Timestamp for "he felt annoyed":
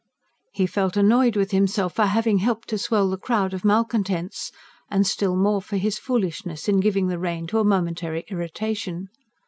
0.51-1.35